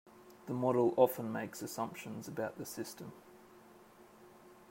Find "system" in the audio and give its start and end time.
2.65-3.11